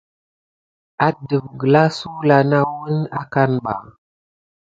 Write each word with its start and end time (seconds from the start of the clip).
Adef 1.07 1.45
gəlva 1.59 1.83
sulà 1.97 2.37
nà 2.49 2.59
wune 2.75 2.99
akane 3.19 3.57
ɓa. 3.65 3.73